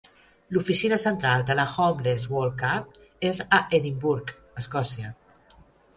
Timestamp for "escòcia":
4.63-5.13